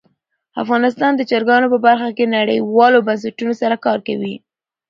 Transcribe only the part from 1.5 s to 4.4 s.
په برخه کې نړیوالو بنسټونو سره کار کوي.